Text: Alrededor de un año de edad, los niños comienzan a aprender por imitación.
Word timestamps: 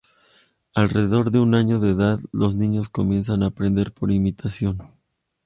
Alrededor 0.73 1.29
de 1.29 1.37
un 1.39 1.53
año 1.53 1.79
de 1.79 1.91
edad, 1.91 2.17
los 2.31 2.55
niños 2.55 2.89
comienzan 2.89 3.43
a 3.43 3.49
aprender 3.49 3.93
por 3.93 4.09
imitación. 4.11 4.79